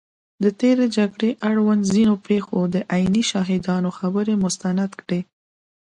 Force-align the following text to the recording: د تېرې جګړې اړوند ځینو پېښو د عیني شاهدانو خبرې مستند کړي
د 0.43 0.45
تېرې 0.59 0.85
جګړې 0.97 1.29
اړوند 1.49 1.81
ځینو 1.93 2.13
پېښو 2.27 2.59
د 2.73 2.75
عیني 2.93 3.23
شاهدانو 3.31 3.89
خبرې 3.99 4.33
مستند 4.43 4.91
کړي 5.01 5.21